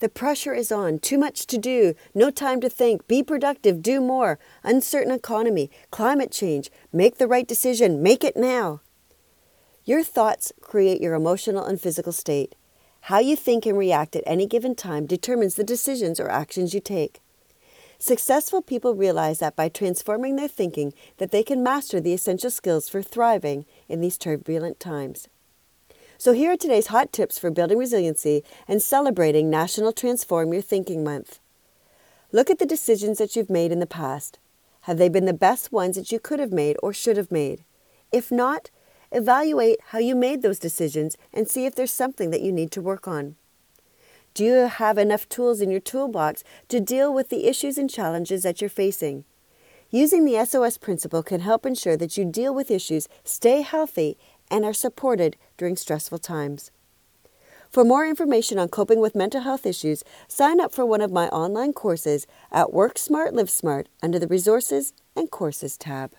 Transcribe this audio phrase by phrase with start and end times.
[0.00, 4.00] The pressure is on, too much to do, no time to think, be productive, do
[4.00, 8.80] more, uncertain economy, climate change, make the right decision, make it now.
[9.84, 12.54] Your thoughts create your emotional and physical state.
[13.02, 16.80] How you think and react at any given time determines the decisions or actions you
[16.80, 17.20] take.
[17.98, 22.88] Successful people realize that by transforming their thinking that they can master the essential skills
[22.88, 25.28] for thriving in these turbulent times.
[26.20, 31.02] So here are today's hot tips for building resiliency and celebrating National Transform Your Thinking
[31.02, 31.38] Month.
[32.30, 34.38] Look at the decisions that you've made in the past.
[34.82, 37.64] Have they been the best ones that you could have made or should have made?
[38.12, 38.68] If not,
[39.10, 42.82] evaluate how you made those decisions and see if there's something that you need to
[42.82, 43.36] work on.
[44.34, 48.42] Do you have enough tools in your toolbox to deal with the issues and challenges
[48.42, 49.24] that you're facing?
[49.92, 54.18] Using the SOS principle can help ensure that you deal with issues, stay healthy,
[54.50, 56.70] and are supported during stressful times.
[57.70, 61.28] For more information on coping with mental health issues, sign up for one of my
[61.28, 66.14] online courses at Work Smart Live Smart under the Resources and Courses tab.